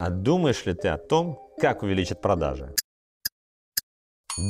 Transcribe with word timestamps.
А 0.00 0.08
думаешь 0.08 0.64
ли 0.64 0.72
ты 0.72 0.88
о 0.88 0.96
том, 0.96 1.38
как 1.58 1.82
увеличить 1.82 2.22
продажи? 2.22 2.74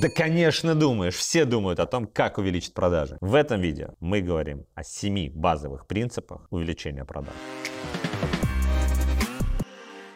Да, 0.00 0.08
конечно, 0.08 0.76
думаешь. 0.76 1.16
Все 1.16 1.44
думают 1.44 1.80
о 1.80 1.86
том, 1.86 2.06
как 2.06 2.38
увеличить 2.38 2.72
продажи. 2.72 3.18
В 3.20 3.34
этом 3.34 3.60
видео 3.60 3.94
мы 3.98 4.20
говорим 4.20 4.64
о 4.76 4.84
семи 4.84 5.28
базовых 5.28 5.88
принципах 5.88 6.46
увеличения 6.50 7.04
продаж. 7.04 7.34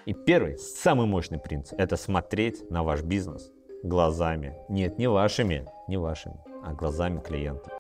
И 0.07 0.15
первый, 0.15 0.57
самый 0.57 1.09
мощный 1.09 1.41
принцип– 1.41 1.75
это 1.81 1.97
смотреть 1.97 2.71
на 2.71 2.85
ваш 2.85 3.03
бизнес 3.03 3.51
глазами. 3.83 4.55
Нет, 4.69 4.99
не 4.99 5.09
вашими, 5.09 5.67
не 5.89 5.97
вашими, 5.97 6.39
а 6.63 6.75
глазами 6.75 7.19
клиента. 7.19 7.77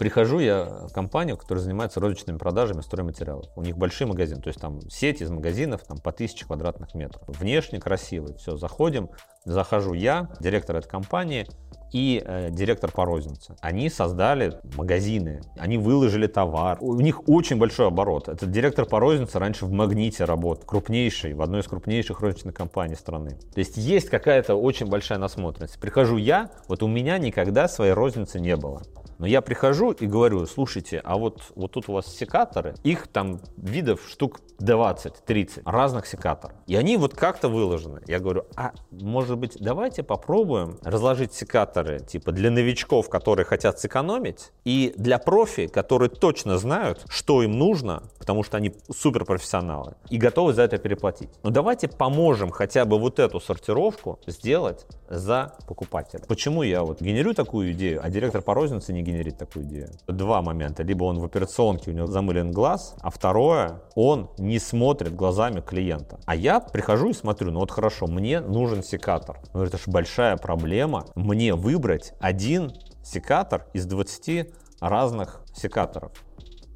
Прихожу 0.00 0.38
я 0.38 0.64
в 0.88 0.92
компанию, 0.94 1.36
которая 1.36 1.62
занимается 1.62 2.00
розничными 2.00 2.38
продажами 2.38 2.80
стройматериалов. 2.80 3.50
У 3.54 3.60
них 3.60 3.76
большой 3.76 4.06
магазин, 4.06 4.40
то 4.40 4.48
есть 4.48 4.58
там 4.58 4.80
сеть 4.88 5.20
из 5.20 5.28
магазинов 5.28 5.82
там, 5.86 5.98
по 5.98 6.10
тысяче 6.10 6.46
квадратных 6.46 6.94
метров. 6.94 7.22
Внешне 7.28 7.78
красивый, 7.78 8.34
все, 8.36 8.56
заходим, 8.56 9.10
захожу 9.44 9.92
я, 9.92 10.30
директор 10.40 10.76
этой 10.76 10.88
компании, 10.88 11.46
и 11.92 12.22
э, 12.24 12.50
директор 12.50 12.90
по 12.90 13.04
рознице. 13.04 13.56
Они 13.60 13.90
создали 13.90 14.58
магазины, 14.76 15.42
они 15.58 15.76
выложили 15.76 16.26
товар. 16.26 16.78
У 16.80 16.94
них 17.00 17.28
очень 17.28 17.58
большой 17.58 17.88
оборот. 17.88 18.28
Этот 18.28 18.50
директор 18.50 18.86
по 18.86 19.00
рознице 19.00 19.38
раньше 19.38 19.66
в 19.66 19.72
Магните 19.72 20.24
работал, 20.24 20.64
крупнейший, 20.66 21.34
в 21.34 21.42
одной 21.42 21.60
из 21.60 21.66
крупнейших 21.66 22.20
розничных 22.20 22.54
компаний 22.54 22.94
страны. 22.94 23.38
То 23.52 23.58
есть 23.58 23.76
есть 23.76 24.08
какая-то 24.08 24.54
очень 24.54 24.86
большая 24.86 25.18
насмотренность. 25.18 25.80
Прихожу 25.80 26.16
я, 26.16 26.50
вот 26.68 26.82
у 26.82 26.88
меня 26.88 27.18
никогда 27.18 27.68
своей 27.68 27.92
розницы 27.92 28.40
не 28.40 28.56
было. 28.56 28.82
Но 29.20 29.26
я 29.26 29.42
прихожу 29.42 29.90
и 29.90 30.06
говорю, 30.06 30.46
слушайте, 30.46 30.98
а 31.04 31.18
вот, 31.18 31.42
вот 31.54 31.72
тут 31.72 31.90
у 31.90 31.92
вас 31.92 32.06
секаторы, 32.06 32.74
их 32.84 33.06
там 33.06 33.38
видов 33.58 34.00
штук 34.08 34.40
20-30 34.60 35.60
разных 35.66 36.06
секаторов. 36.06 36.56
И 36.66 36.74
они 36.74 36.96
вот 36.96 37.14
как-то 37.14 37.50
выложены. 37.50 38.00
Я 38.06 38.18
говорю, 38.18 38.44
а 38.56 38.72
может 38.90 39.36
быть 39.36 39.58
давайте 39.60 40.02
попробуем 40.02 40.78
разложить 40.82 41.34
секаторы 41.34 42.00
типа 42.00 42.32
для 42.32 42.50
новичков, 42.50 43.10
которые 43.10 43.44
хотят 43.44 43.78
сэкономить, 43.78 44.52
и 44.64 44.94
для 44.96 45.18
профи, 45.18 45.66
которые 45.66 46.08
точно 46.08 46.56
знают, 46.56 47.04
что 47.10 47.42
им 47.42 47.58
нужно, 47.58 48.04
потому 48.18 48.42
что 48.42 48.56
они 48.56 48.74
суперпрофессионалы 48.90 49.96
и 50.08 50.16
готовы 50.16 50.54
за 50.54 50.62
это 50.62 50.78
переплатить. 50.78 51.28
Но 51.42 51.50
давайте 51.50 51.88
поможем 51.88 52.50
хотя 52.50 52.86
бы 52.86 52.98
вот 52.98 53.18
эту 53.18 53.38
сортировку 53.38 54.18
сделать 54.26 54.86
за 55.10 55.56
покупателя. 55.66 56.22
Почему 56.26 56.62
я 56.62 56.82
вот 56.84 57.02
генерю 57.02 57.34
такую 57.34 57.72
идею, 57.72 58.00
а 58.02 58.08
директор 58.08 58.40
по 58.40 58.54
рознице 58.54 58.94
не 58.94 59.02
генерит 59.10 59.38
такую 59.38 59.64
идею? 59.66 59.90
Два 60.06 60.42
момента. 60.42 60.82
Либо 60.82 61.04
он 61.04 61.18
в 61.18 61.24
операционке, 61.24 61.90
у 61.90 61.94
него 61.94 62.06
замылен 62.06 62.52
глаз, 62.52 62.94
а 63.00 63.10
второе, 63.10 63.82
он 63.94 64.30
не 64.38 64.58
смотрит 64.58 65.14
глазами 65.14 65.60
клиента. 65.60 66.18
А 66.26 66.34
я 66.34 66.60
прихожу 66.60 67.10
и 67.10 67.14
смотрю, 67.14 67.50
ну 67.50 67.60
вот 67.60 67.70
хорошо, 67.70 68.06
мне 68.06 68.40
нужен 68.40 68.82
секатор. 68.82 69.40
Ну 69.54 69.62
это 69.62 69.78
же 69.78 69.84
большая 69.86 70.36
проблема. 70.36 71.06
Мне 71.14 71.54
выбрать 71.54 72.12
один 72.20 72.72
секатор 73.02 73.66
из 73.72 73.86
20 73.86 74.52
разных 74.80 75.42
секаторов 75.54 76.12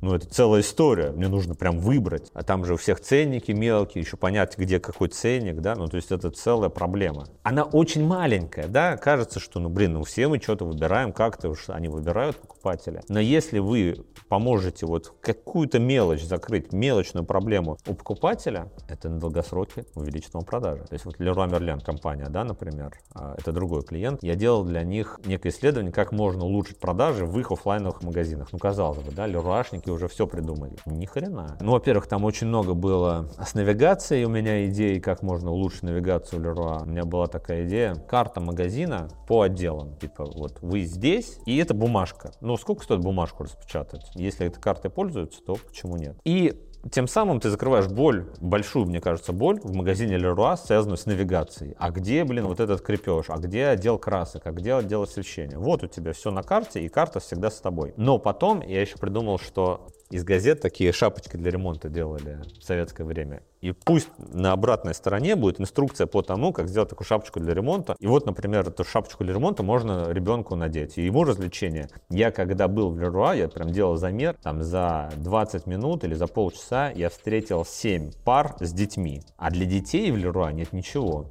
ну, 0.05 0.14
это 0.14 0.28
целая 0.28 0.60
история. 0.60 1.10
Мне 1.10 1.28
нужно 1.28 1.55
прям 1.55 1.78
выбрать. 1.78 2.30
А 2.34 2.42
там 2.42 2.64
же 2.64 2.74
у 2.74 2.77
всех 2.77 3.00
ценники 3.00 3.52
мелкие, 3.52 4.05
еще 4.05 4.16
понять, 4.16 4.56
где 4.56 4.78
какой 4.78 5.08
ценник, 5.08 5.60
да, 5.60 5.74
ну, 5.74 5.88
то 5.88 5.97
есть 5.97 6.12
это 6.12 6.30
целая 6.30 6.69
проблема. 6.69 7.27
Она 7.42 7.64
очень 7.64 8.06
маленькая, 8.06 8.69
да, 8.69 8.97
кажется, 8.97 9.41
что, 9.41 9.60
ну, 9.60 9.69
блин, 9.69 9.94
ну, 9.94 10.05
все 10.05 10.28
мы 10.28 10.38
что-то 10.41 10.64
выбираем, 10.64 11.12
как-то 11.12 11.48
уж 11.48 11.70
они 11.70 11.88
выбирают 11.88 12.38
покупателя. 12.65 13.03
Но 13.09 13.20
если 13.20 13.59
вы 13.59 13.97
поможете 14.29 14.87
вот 14.87 15.12
какую-то 15.20 15.79
мелочь 15.79 16.25
закрыть, 16.25 16.73
мелочную 16.73 17.25
проблему 17.25 17.77
у 17.87 17.95
покупателя, 17.95 18.71
это 18.89 19.09
на 19.09 19.21
долгосроке 19.21 19.84
увеличит 19.95 20.34
вам 20.34 20.45
продажи. 20.45 20.84
То 20.84 20.95
есть 20.95 21.05
вот 21.05 21.21
Leroy 21.21 21.48
Merlin 21.48 21.84
компания, 21.84 22.27
да, 22.29 22.45
например, 22.45 22.93
а, 23.15 23.34
это 23.39 23.53
другой 23.53 23.83
клиент, 23.83 24.23
я 24.23 24.34
делал 24.34 24.65
для 24.65 24.83
них 24.83 25.21
некое 25.27 25.51
исследование, 25.51 25.93
как 25.93 26.12
можно 26.12 26.45
улучшить 26.45 26.79
продажи 26.79 27.27
в 27.27 27.39
их 27.39 27.53
офлайновых 27.53 28.03
магазинах. 28.03 28.49
Ну, 28.53 28.59
казалось 28.59 28.99
бы, 28.99 29.12
да, 29.12 29.27
Леруашники 29.27 29.91
уже 29.91 30.09
все 30.09 30.27
придумали. 30.27 30.77
Ни 30.87 31.06
хрена. 31.06 31.59
Ну, 31.61 31.72
во-первых, 31.72 32.06
там 32.06 32.25
очень 32.25 32.47
много 32.47 32.75
было 32.75 33.28
с 33.44 33.55
навигацией 33.55 34.25
у 34.25 34.31
меня 34.31 34.67
идей, 34.67 35.00
как 35.00 35.22
можно 35.22 35.50
улучшить 35.50 35.83
навигацию 35.83 36.43
Леруа. 36.43 36.83
У 36.83 36.87
меня 36.87 37.05
была 37.05 37.27
такая 37.27 37.67
идея. 37.67 37.94
Карта 37.94 38.41
магазина 38.41 39.09
по 39.28 39.43
отделам. 39.43 39.97
Типа, 39.97 40.25
вот 40.25 40.59
вы 40.62 40.83
здесь, 40.84 41.38
и 41.47 41.56
это 41.59 41.75
бумажка. 41.75 42.33
Ну, 42.41 42.53
сколько 42.56 42.84
стоит 42.84 43.00
бумажку 43.00 43.44
распечатать? 43.44 44.10
Если 44.15 44.47
этой 44.47 44.60
картой 44.60 44.91
пользуются, 44.91 45.42
то 45.42 45.56
почему 45.56 45.97
нет? 45.97 46.16
И 46.25 46.60
тем 46.91 47.09
самым 47.09 47.41
ты 47.41 47.50
закрываешь 47.50 47.89
боль, 47.89 48.27
большую, 48.41 48.87
мне 48.87 49.00
кажется, 49.00 49.33
боль 49.33 49.61
в 49.62 49.75
магазине 49.75 50.17
Leroy, 50.17 50.56
связанную 50.56 50.97
с 50.97 51.06
навигацией. 51.06 51.75
А 51.78 51.91
где, 51.91 52.25
блин, 52.25 52.47
вот 52.47 52.61
этот 52.61 52.81
крепеж? 52.83 53.27
А 53.28 53.39
где 53.39 53.67
отдел 53.67 53.99
красок? 53.99 54.47
А 54.47 54.53
где 54.53 54.75
отдел 54.75 55.03
освещения? 55.03 55.59
Вот 55.59 55.83
у 55.83 55.87
тебя 55.87 56.12
все 56.12 56.31
на 56.31 56.43
карте, 56.43 56.81
и 56.81 56.89
карта 56.89 57.21
всегда 57.21 57.50
с 57.50 57.61
тобой. 57.61 57.94
Но 57.97 58.19
потом 58.19 58.61
я 58.61 58.81
еще 58.81 58.97
придумал, 58.99 59.39
что 59.39 59.89
из 60.11 60.23
газет 60.23 60.61
такие 60.61 60.93
шапочки 60.93 61.37
для 61.37 61.50
ремонта 61.50 61.89
делали 61.89 62.43
в 62.61 62.62
советское 62.62 63.05
время. 63.05 63.43
И 63.61 63.73
пусть 63.73 64.11
на 64.19 64.53
обратной 64.53 64.94
стороне 64.94 65.37
будет 65.37 65.61
инструкция 65.61 66.06
по 66.06 66.21
тому, 66.21 66.53
как 66.53 66.69
сделать 66.69 66.91
такую 66.91 67.06
шапочку 67.06 67.41
для 67.41 67.55
ремонта. 67.55 67.97
И 67.99 68.06
вот, 68.06 68.27
например, 68.27 68.69
эту 68.69 68.84
шапочку 68.84 69.25
для 69.25 69.33
ремонта 69.33 69.62
можно 69.62 70.12
ребенку 70.12 70.55
надеть. 70.55 70.99
И 70.99 71.03
ему 71.03 71.25
развлечение. 71.25 71.89
Я 72.11 72.31
когда 72.31 72.69
был 72.69 72.91
в 72.91 72.99
Леруа, 73.00 73.34
я 73.34 73.49
прям 73.49 73.71
делал 73.71 73.97
замер, 73.97 74.37
там 74.43 74.62
за 74.62 75.11
20 75.17 75.67
минут 75.67 76.05
или 76.05 76.15
за 76.15 76.27
полчаса 76.27 76.74
я 76.95 77.09
встретил 77.09 77.65
7 77.65 78.12
пар 78.25 78.57
с 78.61 78.73
детьми. 78.73 79.23
А 79.37 79.51
для 79.51 79.67
детей 79.67 80.11
в 80.11 80.17
Леруа 80.17 80.53
нет 80.53 80.73
ничего. 80.73 81.31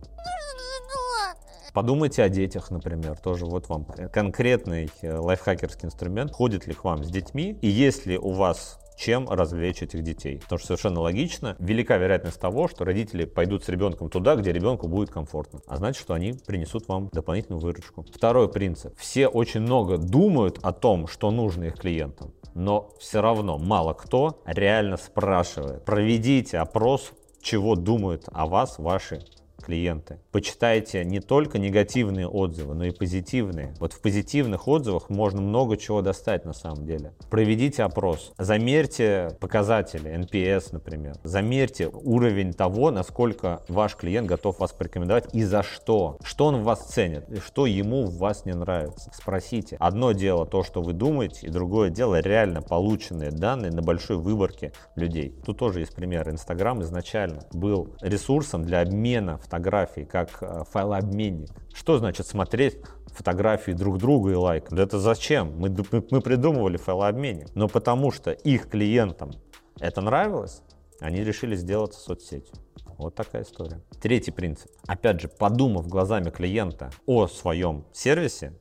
Подумайте 1.74 2.22
о 2.22 2.30
детях, 2.30 2.70
например, 2.70 3.18
тоже 3.18 3.46
вот 3.46 3.68
вам 3.68 3.86
конкретный 4.12 4.92
э, 5.02 5.18
лайфхакерский 5.18 5.88
инструмент. 5.88 6.32
Ходит 6.32 6.68
ли 6.68 6.76
к 6.76 6.84
вам 6.84 7.04
с 7.04 7.10
детьми? 7.10 7.58
И 7.62 7.68
если 7.68 8.16
у 8.16 8.32
вас 8.32 8.80
чем 8.98 9.30
развлечь 9.30 9.82
этих 9.82 10.04
детей. 10.04 10.40
Потому 10.40 10.60
что 10.60 10.68
совершенно 10.68 11.02
логично, 11.02 11.56
велика 11.60 11.98
вероятность 11.98 12.40
того, 12.40 12.68
что 12.68 12.86
родители 12.86 13.26
пойдут 13.26 13.64
с 13.64 13.70
ребенком 13.70 14.10
туда, 14.10 14.36
где 14.36 14.52
ребенку 14.52 14.88
будет 14.88 15.10
комфортно. 15.10 15.62
А 15.68 15.78
значит, 15.78 16.02
что 16.02 16.14
они 16.14 16.34
принесут 16.34 16.88
вам 16.88 17.10
дополнительную 17.12 17.62
выручку. 17.62 18.06
Второй 18.14 18.50
принцип. 18.50 18.98
Все 18.98 19.28
очень 19.28 19.62
много 19.62 19.98
думают 19.98 20.60
о 20.62 20.72
том, 20.72 21.08
что 21.08 21.32
нужно 21.32 21.66
их 21.66 21.76
клиентам. 21.76 22.34
Но 22.56 22.92
все 23.00 23.22
равно 23.22 23.58
мало 23.58 23.94
кто 23.94 24.42
реально 24.46 24.98
спрашивает. 24.98 25.86
Проведите 25.86 26.60
опрос, 26.60 27.12
чего 27.42 27.76
думают 27.76 28.26
о 28.32 28.46
вас 28.46 28.78
ваши 28.78 29.22
клиенты. 29.64 30.20
Почитайте 30.32 31.04
не 31.06 31.20
только 31.20 31.58
негативные 31.58 32.28
отзывы, 32.28 32.76
но 32.76 32.86
и 32.86 32.92
позитивные. 32.92 33.74
Вот 33.80 33.94
в 33.94 34.02
позитивных 34.02 34.68
отзывах 34.68 35.10
можно 35.10 35.42
много 35.42 35.78
чего 35.78 36.02
достать 36.02 36.46
на 36.46 36.54
самом 36.54 36.86
деле. 36.86 37.14
Проведите 37.30 37.84
опрос, 37.84 38.34
замерьте 38.38 39.36
показатели, 39.40 40.12
NPS, 40.14 40.70
например. 40.72 41.16
Замерьте 41.24 41.88
уровень 41.88 42.54
того, 42.54 42.92
насколько 42.92 43.62
ваш 43.68 43.96
клиент 43.96 44.28
готов 44.28 44.60
вас 44.60 44.72
порекомендовать 44.72 45.34
и 45.34 45.44
за 45.44 45.64
что. 45.64 46.18
Что 46.24 46.46
он 46.48 46.58
в 46.58 46.64
вас 46.64 46.88
ценит 46.88 47.30
и 47.30 47.38
что 47.38 47.66
ему 47.66 48.06
в 48.06 48.18
вас 48.18 48.46
не 48.46 48.54
нравится. 48.54 49.12
Спросите. 49.14 49.78
Одно 49.80 50.12
дело 50.12 50.46
то, 50.46 50.64
что 50.64 50.82
вы 50.82 50.94
думаете, 50.94 51.48
и 51.48 51.50
другое 51.50 51.90
дело 51.90 52.20
реально 52.20 52.62
полученные 52.62 53.32
данные 53.32 53.72
на 53.72 53.82
большой 53.82 54.18
выборке 54.18 54.74
людей. 54.96 55.34
Тут 55.46 55.58
тоже 55.58 55.80
есть 55.80 55.96
пример. 55.96 56.30
Инстаграм 56.30 56.82
изначально 56.82 57.44
был 57.52 57.96
ресурсом 58.02 58.64
для 58.64 58.82
обмена 58.82 59.38
фотографий, 59.54 60.04
как 60.04 60.30
э, 60.42 60.64
файлообменник. 60.72 61.50
Что 61.74 62.00
значит 62.00 62.26
смотреть 62.26 62.78
фотографии 63.08 63.72
друг 63.72 64.00
друга 64.00 64.32
и 64.32 64.36
лайк? 64.36 64.66
Да 64.72 64.82
это 64.82 64.98
зачем? 65.00 65.54
Мы, 65.58 65.70
мы 66.10 66.22
придумывали 66.22 66.78
файлообменник. 66.78 67.54
Но 67.54 67.68
потому 67.68 68.12
что 68.12 68.32
их 68.32 68.68
клиентам 68.68 69.32
это 69.80 70.02
нравилось, 70.02 70.64
они 71.00 71.24
решили 71.24 71.56
сделать 71.56 71.94
соцсетью. 71.94 72.56
Вот 72.98 73.14
такая 73.14 73.44
история. 73.44 73.80
Третий 74.02 74.32
принцип. 74.32 74.72
Опять 74.88 75.22
же, 75.22 75.28
подумав 75.28 75.88
глазами 75.88 76.32
клиента 76.32 76.90
о 77.06 77.28
своем 77.28 77.86
сервисе, 77.92 78.54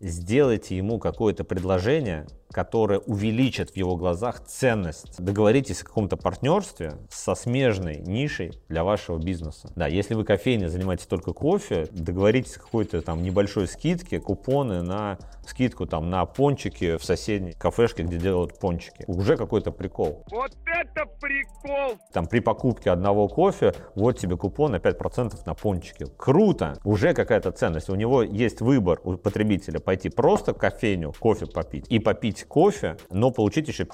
сделайте 0.00 0.76
ему 0.76 0.98
какое-то 0.98 1.44
предложение, 1.44 2.26
которое 2.50 2.98
увеличит 3.00 3.70
в 3.70 3.76
его 3.76 3.96
глазах 3.96 4.40
ценность. 4.44 5.22
Договоритесь 5.22 5.82
о 5.82 5.84
каком-то 5.84 6.16
партнерстве 6.16 6.94
со 7.10 7.34
смежной 7.34 7.96
нишей 7.98 8.52
для 8.68 8.84
вашего 8.84 9.18
бизнеса. 9.18 9.72
Да, 9.76 9.86
если 9.86 10.14
вы 10.14 10.24
кофейня 10.24 10.68
занимаетесь 10.68 11.06
только 11.06 11.32
кофе, 11.32 11.88
договоритесь 11.90 12.56
о 12.56 12.60
какой-то 12.60 13.02
там 13.02 13.22
небольшой 13.22 13.66
скидке, 13.68 14.20
купоны 14.20 14.82
на 14.82 15.18
скидку 15.46 15.86
там 15.86 16.10
на 16.10 16.24
пончики 16.24 16.96
в 16.96 17.04
соседней 17.04 17.52
кафешке, 17.52 18.02
где 18.02 18.18
делают 18.18 18.58
пончики. 18.58 19.04
Уже 19.06 19.36
какой-то 19.36 19.72
прикол. 19.72 20.24
Вот 20.30 20.52
это 20.66 21.06
прикол! 21.20 21.98
Там 22.12 22.26
при 22.26 22.40
покупке 22.40 22.90
одного 22.90 23.28
кофе, 23.28 23.74
вот 23.94 24.18
тебе 24.18 24.36
купон 24.36 24.72
на 24.72 24.76
5% 24.76 25.34
на 25.46 25.54
пончики. 25.54 26.06
Круто! 26.16 26.78
Уже 26.84 27.14
какая-то 27.14 27.52
ценность. 27.52 27.90
У 27.90 27.94
него 27.94 28.22
есть 28.22 28.60
выбор 28.60 29.00
у 29.04 29.16
потребителя 29.16 29.80
пойти 29.80 30.08
просто 30.08 30.54
в 30.54 30.58
кофейню 30.58 31.12
кофе 31.18 31.46
попить 31.46 31.86
и 31.88 31.98
попить 31.98 32.39
кофе, 32.44 32.96
но 33.10 33.30
получить 33.30 33.68
еще 33.68 33.86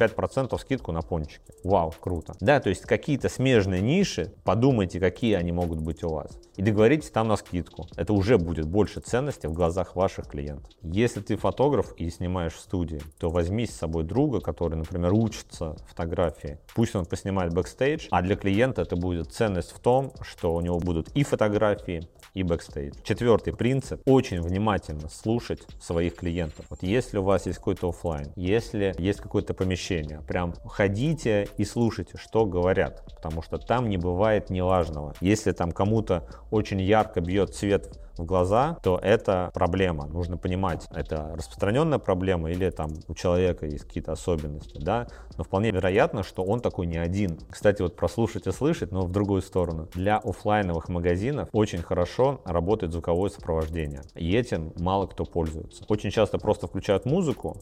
5% 0.00 0.58
скидку 0.58 0.92
на 0.92 1.02
пончики. 1.02 1.40
Вау, 1.62 1.94
круто. 1.98 2.34
Да, 2.40 2.60
то 2.60 2.68
есть 2.68 2.82
какие-то 2.82 3.28
смежные 3.28 3.80
ниши, 3.80 4.32
подумайте, 4.44 5.00
какие 5.00 5.34
они 5.34 5.52
могут 5.52 5.80
быть 5.80 6.02
у 6.02 6.10
вас. 6.10 6.38
И 6.56 6.62
договоритесь 6.62 7.10
там 7.10 7.28
на 7.28 7.36
скидку. 7.36 7.88
Это 7.96 8.12
уже 8.12 8.38
будет 8.38 8.66
больше 8.66 9.00
ценности 9.00 9.46
в 9.46 9.52
глазах 9.52 9.96
ваших 9.96 10.28
клиентов. 10.28 10.70
Если 10.82 11.20
ты 11.20 11.36
фотограф 11.36 11.94
и 11.96 12.10
снимаешь 12.10 12.54
в 12.54 12.60
студии, 12.60 13.00
то 13.18 13.30
возьми 13.30 13.66
с 13.66 13.74
собой 13.74 14.04
друга, 14.04 14.40
который, 14.40 14.76
например, 14.76 15.12
учится 15.12 15.76
фотографии. 15.88 16.58
Пусть 16.74 16.94
он 16.94 17.06
поснимает 17.06 17.52
бэкстейдж, 17.52 18.08
а 18.10 18.22
для 18.22 18.36
клиента 18.36 18.82
это 18.82 18.96
будет 18.96 19.32
ценность 19.32 19.72
в 19.72 19.80
том, 19.80 20.12
что 20.22 20.54
у 20.54 20.60
него 20.60 20.78
будут 20.78 21.08
и 21.14 21.24
фотографии, 21.24 22.08
и 22.34 22.42
бэкстейдж. 22.42 22.94
Четвертый 23.02 23.54
принцип– 23.54 24.02
очень 24.06 24.40
внимательно 24.42 25.08
слушать 25.08 25.62
своих 25.80 26.16
клиентов. 26.16 26.66
Вот 26.68 26.82
если 26.82 27.18
у 27.18 27.22
вас 27.22 27.46
есть 27.46 27.58
какой-то 27.58 27.88
офлайн, 27.88 28.32
если 28.36 28.94
есть 28.98 29.20
какое-то 29.20 29.54
помещение, 29.54 30.20
прям 30.26 30.52
ходите 30.64 31.48
и 31.56 31.64
слушайте, 31.64 32.18
что 32.18 32.44
говорят, 32.44 33.04
потому 33.14 33.42
что 33.42 33.58
там 33.58 33.88
не 33.88 33.96
бывает 33.96 34.50
неважного. 34.50 35.14
Если 35.20 35.52
там 35.52 35.72
кому-то 35.72 36.28
очень 36.50 36.80
ярко 36.80 37.20
бьет 37.20 37.54
цвет 37.54 37.98
в 38.16 38.24
глаза, 38.24 38.78
то 38.82 38.98
это 39.02 39.50
проблема. 39.54 40.06
Нужно 40.06 40.36
понимать, 40.36 40.86
это 40.90 41.32
распространенная 41.34 41.98
проблема 41.98 42.50
или 42.50 42.70
там 42.70 42.92
у 43.08 43.14
человека 43.14 43.66
есть 43.66 43.84
какие-то 43.84 44.12
особенности, 44.12 44.78
да. 44.78 45.08
Но 45.36 45.44
вполне 45.44 45.70
вероятно, 45.70 46.22
что 46.22 46.44
он 46.44 46.60
такой 46.60 46.86
не 46.86 46.98
один. 46.98 47.38
Кстати, 47.50 47.82
вот 47.82 47.96
прослушать 47.96 48.46
и 48.46 48.52
слышать, 48.52 48.92
но 48.92 49.02
в 49.02 49.10
другую 49.10 49.42
сторону. 49.42 49.88
Для 49.94 50.18
офлайновых 50.18 50.88
магазинов 50.88 51.48
очень 51.52 51.82
хорошо 51.82 52.40
работает 52.44 52.92
звуковое 52.92 53.30
сопровождение. 53.30 54.02
И 54.14 54.34
этим 54.36 54.72
мало 54.78 55.06
кто 55.06 55.24
пользуется. 55.24 55.84
Очень 55.88 56.10
часто 56.10 56.38
просто 56.38 56.66
включают 56.66 57.04
музыку, 57.04 57.56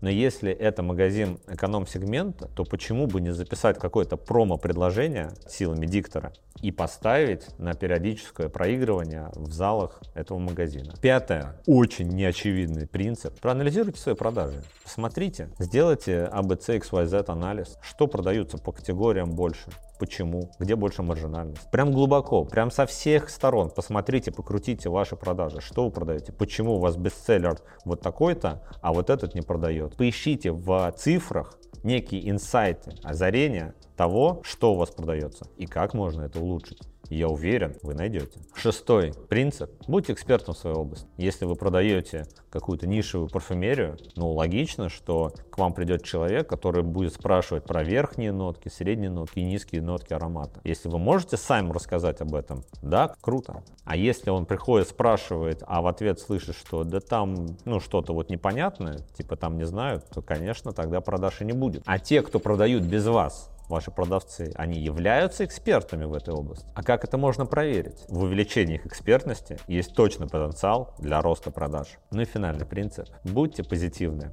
но 0.00 0.10
если 0.10 0.52
это 0.52 0.82
магазин 0.82 1.38
эконом-сегмента, 1.46 2.48
то 2.54 2.64
почему 2.64 3.06
бы 3.06 3.20
не 3.20 3.32
записать 3.32 3.78
какое-то 3.78 4.16
промо-предложение 4.16 5.30
силами 5.48 5.86
диктора 5.86 6.32
и 6.60 6.70
поставить 6.70 7.46
на 7.58 7.74
периодическое 7.74 8.48
проигрывание 8.48 9.30
в 9.34 9.52
залах 9.52 10.00
этого 10.14 10.38
магазина. 10.38 10.94
Пятое, 11.00 11.56
очень 11.66 12.08
неочевидный 12.08 12.86
принцип. 12.86 13.38
Проанализируйте 13.40 14.00
свои 14.00 14.14
продажи. 14.14 14.62
Посмотрите, 14.82 15.50
сделайте 15.58 16.28
ABC, 16.32 16.80
XYZ 16.80 17.24
анализ, 17.30 17.78
что 17.82 18.06
продаются 18.06 18.58
по 18.58 18.72
категориям 18.72 19.30
больше 19.32 19.70
почему, 19.98 20.50
где 20.58 20.76
больше 20.76 21.02
маржинальность. 21.02 21.70
Прям 21.70 21.92
глубоко, 21.92 22.44
прям 22.44 22.70
со 22.70 22.86
всех 22.86 23.28
сторон 23.30 23.70
посмотрите, 23.70 24.32
покрутите 24.32 24.88
ваши 24.88 25.16
продажи, 25.16 25.60
что 25.60 25.84
вы 25.84 25.90
продаете, 25.90 26.32
почему 26.32 26.76
у 26.76 26.78
вас 26.78 26.96
бестселлер 26.96 27.58
вот 27.84 28.00
такой-то, 28.00 28.62
а 28.82 28.92
вот 28.92 29.10
этот 29.10 29.34
не 29.34 29.42
продает. 29.42 29.96
Поищите 29.96 30.52
в 30.52 30.92
цифрах 30.96 31.58
некие 31.82 32.28
инсайты, 32.28 32.94
озарения 33.02 33.74
того, 33.96 34.40
что 34.44 34.74
у 34.74 34.76
вас 34.76 34.90
продается 34.90 35.46
и 35.56 35.66
как 35.66 35.94
можно 35.94 36.22
это 36.22 36.40
улучшить. 36.40 36.80
Я 37.10 37.28
уверен, 37.28 37.76
вы 37.82 37.94
найдете. 37.94 38.40
Шестой 38.54 39.12
принцип. 39.28 39.70
Будьте 39.86 40.12
экспертом 40.12 40.54
в 40.54 40.58
своей 40.58 40.76
области. 40.76 41.06
Если 41.16 41.44
вы 41.44 41.54
продаете 41.54 42.26
какую-то 42.50 42.86
нишевую 42.86 43.28
парфюмерию, 43.30 43.96
ну, 44.16 44.30
логично, 44.30 44.88
что 44.88 45.32
к 45.50 45.58
вам 45.58 45.72
придет 45.72 46.04
человек, 46.04 46.48
который 46.48 46.82
будет 46.82 47.14
спрашивать 47.14 47.64
про 47.64 47.82
верхние 47.82 48.32
нотки, 48.32 48.68
средние 48.68 49.10
нотки 49.10 49.38
и 49.38 49.44
низкие 49.44 49.82
нотки 49.82 50.12
аромата. 50.12 50.60
Если 50.64 50.88
вы 50.88 50.98
можете 50.98 51.36
сами 51.36 51.70
рассказать 51.70 52.20
об 52.20 52.34
этом, 52.34 52.64
да, 52.82 53.14
круто. 53.20 53.62
А 53.84 53.96
если 53.96 54.30
он 54.30 54.46
приходит, 54.46 54.88
спрашивает, 54.88 55.62
а 55.66 55.82
в 55.82 55.86
ответ 55.86 56.18
слышит, 56.18 56.56
что 56.56 56.84
да 56.84 57.00
там, 57.00 57.56
ну, 57.64 57.80
что-то 57.80 58.14
вот 58.14 58.30
непонятное, 58.30 58.98
типа 59.16 59.36
там 59.36 59.56
не 59.58 59.64
знают, 59.64 60.04
то, 60.10 60.22
конечно, 60.22 60.72
тогда 60.72 61.00
продаж 61.00 61.40
и 61.40 61.44
не 61.44 61.52
будет. 61.52 61.82
А 61.86 61.98
те, 61.98 62.22
кто 62.22 62.38
продают 62.38 62.82
без 62.84 63.06
вас, 63.06 63.50
ваши 63.68 63.90
продавцы, 63.90 64.52
они 64.56 64.80
являются 64.80 65.44
экспертами 65.44 66.04
в 66.04 66.14
этой 66.14 66.34
области. 66.34 66.66
А 66.74 66.82
как 66.82 67.04
это 67.04 67.18
можно 67.18 67.46
проверить? 67.46 68.04
В 68.08 68.24
увеличении 68.24 68.76
их 68.76 68.86
экспертности 68.86 69.58
есть 69.68 69.94
точно 69.94 70.26
потенциал 70.26 70.94
для 70.98 71.20
роста 71.20 71.50
продаж. 71.50 71.98
Ну 72.10 72.22
и 72.22 72.24
финальный 72.24 72.66
принцип. 72.66 73.08
Будьте 73.24 73.62
позитивны. 73.62 74.32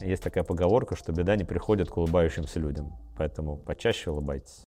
Есть 0.00 0.22
такая 0.22 0.44
поговорка, 0.44 0.96
что 0.96 1.12
беда 1.12 1.36
не 1.36 1.44
приходит 1.44 1.90
к 1.90 1.96
улыбающимся 1.96 2.60
людям. 2.60 2.96
Поэтому 3.16 3.56
почаще 3.56 4.10
улыбайтесь. 4.10 4.64